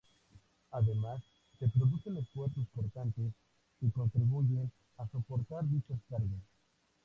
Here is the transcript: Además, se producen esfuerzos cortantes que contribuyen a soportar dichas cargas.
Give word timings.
Además, 0.71 1.21
se 1.59 1.67
producen 1.69 2.17
esfuerzos 2.17 2.65
cortantes 2.73 3.33
que 3.79 3.91
contribuyen 3.91 4.71
a 4.97 5.07
soportar 5.07 5.63
dichas 5.69 5.99
cargas. 6.09 6.41